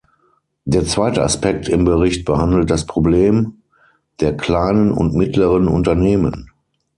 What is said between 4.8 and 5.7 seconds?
und mittleren